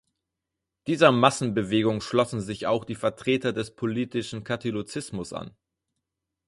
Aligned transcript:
Dieser 0.87 1.11
Massenbewegung 1.11 2.01
schlossen 2.01 2.41
sich 2.41 2.65
auch 2.65 2.85
die 2.85 2.95
Vertreter 2.95 3.53
des 3.53 3.75
politischen 3.75 4.43
Katholizismus 4.43 5.31
an. 5.31 5.55